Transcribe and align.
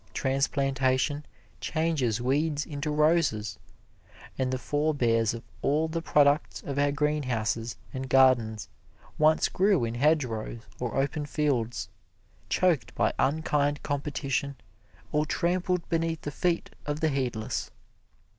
Transplantation 0.15 1.27
changes 1.59 2.19
weeds 2.19 2.65
into 2.65 2.89
roses, 2.89 3.59
and 4.35 4.51
the 4.51 4.57
forebears 4.57 5.35
of 5.35 5.43
all 5.61 5.87
the 5.87 6.01
products 6.01 6.63
of 6.63 6.79
our 6.79 6.91
greenhouses 6.91 7.75
and 7.93 8.09
gardens 8.09 8.67
once 9.19 9.47
grew 9.47 9.85
in 9.85 9.93
hedgerows 9.93 10.61
or 10.79 10.95
open 10.99 11.27
fields, 11.27 11.87
choked 12.49 12.95
by 12.95 13.13
unkind 13.19 13.83
competition 13.83 14.55
or 15.11 15.23
trampled 15.23 15.87
beneath 15.87 16.21
the 16.21 16.31
feet 16.31 16.71
of 16.87 16.99
the 16.99 17.09
heedless. 17.09 17.69